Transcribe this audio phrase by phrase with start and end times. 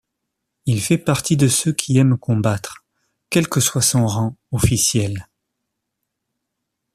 [0.65, 2.83] Il fait partie de ceux qui aiment combattre,
[3.29, 5.27] quel que soit son rang officiel.